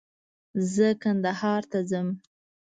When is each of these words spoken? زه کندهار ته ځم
زه 0.73 0.87
کندهار 1.01 1.61
ته 1.71 1.79
ځم 1.89 2.07